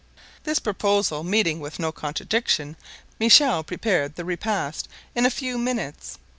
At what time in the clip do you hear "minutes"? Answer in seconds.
5.59-6.17